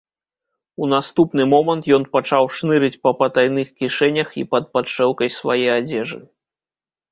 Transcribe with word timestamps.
У 0.85 0.87
наступны 0.93 1.43
момант 1.53 1.89
ён 1.97 2.07
пачаў 2.17 2.49
шнырыць 2.61 2.99
па 3.05 3.13
патайных 3.21 3.67
кішэнях 3.83 4.27
і 4.43 4.49
пад 4.57 4.63
падшэўкай 4.75 5.29
свае 5.39 5.63
адзежы. 5.79 6.19